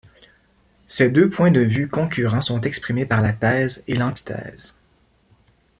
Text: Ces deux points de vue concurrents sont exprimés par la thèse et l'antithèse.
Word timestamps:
Ces 0.87 1.11
deux 1.11 1.29
points 1.29 1.51
de 1.51 1.59
vue 1.59 1.87
concurrents 1.87 2.41
sont 2.41 2.61
exprimés 2.61 3.05
par 3.05 3.21
la 3.21 3.33
thèse 3.33 3.83
et 3.85 3.93
l'antithèse. 3.93 4.73